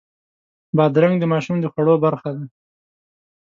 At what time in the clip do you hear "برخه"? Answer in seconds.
2.05-2.29